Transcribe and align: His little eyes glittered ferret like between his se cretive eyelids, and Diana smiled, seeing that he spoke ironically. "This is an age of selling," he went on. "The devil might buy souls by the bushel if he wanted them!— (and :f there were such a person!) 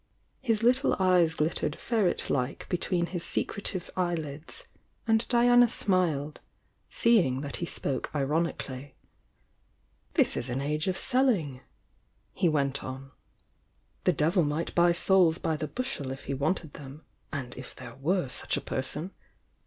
His 0.41 0.63
little 0.63 0.95
eyes 0.97 1.35
glittered 1.35 1.75
ferret 1.77 2.27
like 2.31 2.67
between 2.69 3.05
his 3.05 3.23
se 3.23 3.45
cretive 3.45 3.91
eyelids, 3.95 4.67
and 5.05 5.27
Diana 5.27 5.69
smiled, 5.69 6.41
seeing 6.89 7.41
that 7.41 7.57
he 7.57 7.67
spoke 7.67 8.09
ironically. 8.15 8.95
"This 10.15 10.35
is 10.35 10.49
an 10.49 10.59
age 10.59 10.87
of 10.87 10.97
selling," 10.97 11.61
he 12.33 12.49
went 12.49 12.83
on. 12.83 13.11
"The 14.05 14.13
devil 14.13 14.43
might 14.43 14.73
buy 14.73 14.91
souls 14.91 15.37
by 15.37 15.55
the 15.55 15.67
bushel 15.67 16.09
if 16.11 16.23
he 16.23 16.33
wanted 16.33 16.73
them!— 16.73 17.03
(and 17.31 17.55
:f 17.55 17.75
there 17.75 17.93
were 17.93 18.27
such 18.27 18.57
a 18.57 18.61
person!) 18.61 19.11